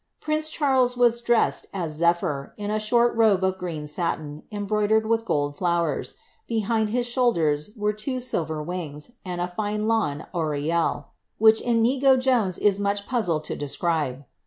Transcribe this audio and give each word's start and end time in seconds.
Prince 0.19 0.49
Charles 0.49 0.97
was 0.97 1.21
dressed 1.21 1.67
as 1.75 1.93
Zephyr, 1.93 2.55
in 2.57 2.71
a 2.71 2.79
short 2.79 3.15
robe 3.15 3.43
of 3.43 3.59
green 3.59 3.85
satin, 3.85 4.41
embroidered 4.51 5.05
with 5.05 5.25
gold 5.25 5.59
flowers. 5.59 6.15
Behind 6.47 6.89
his 6.89 7.05
shoulders 7.05 7.69
were 7.77 7.93
two 7.93 8.19
silver 8.19 8.63
wings, 8.63 9.11
and 9.23 9.39
a 9.39 9.47
fine 9.47 9.87
lawn 9.87 10.25
aureole^ 10.33 11.05
which 11.37 11.61
Inigo 11.61 12.17
Jones 12.17 12.57
is 12.57 12.79
much 12.79 13.05
puzzled 13.05 13.43
to 13.43 13.55
describe. 13.55 14.25